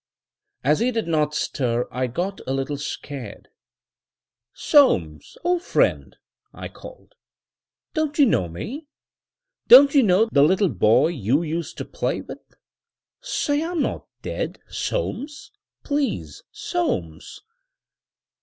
As 0.63 0.79
he 0.79 0.89
did 0.89 1.05
not 1.07 1.35
stir 1.35 1.85
I 1.91 2.07
got 2.07 2.41
a 2.47 2.55
little 2.55 2.77
scared. 2.77 3.49
"Soames, 4.51 5.37
old 5.43 5.61
friend!" 5.61 6.17
I 6.55 6.69
called, 6.69 7.13
"don't 7.93 8.17
you 8.17 8.25
know 8.25 8.49
me! 8.49 8.87
Don't 9.67 9.93
you 9.93 10.01
know 10.01 10.25
the 10.31 10.41
little 10.41 10.69
boy 10.69 11.09
you 11.09 11.43
used 11.43 11.77
to 11.77 11.85
play 11.85 12.19
with? 12.21 12.39
Say 13.21 13.63
I'm 13.63 13.83
not 13.83 14.07
dead, 14.23 14.57
Soames, 14.67 15.51
please, 15.83 16.41
Soames!" 16.51 17.41